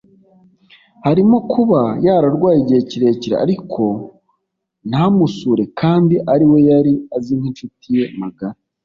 harimo 1.05 1.37
kuba 1.51 1.81
yararwaye 2.05 2.57
igihe 2.61 2.81
kirekire 2.89 3.35
ariko 3.45 3.81
ntamusure 4.89 5.63
kandi 5.79 6.15
ari 6.33 6.45
we 6.51 6.59
yari 6.69 6.93
azi 7.15 7.33
nk’inshuti 7.39 7.87
ye 7.97 8.05
magara 8.21 8.57